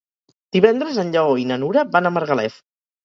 [0.55, 2.57] Divendres en Lleó i na Nura van a Margalef.